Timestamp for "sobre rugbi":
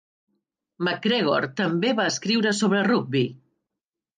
2.63-3.25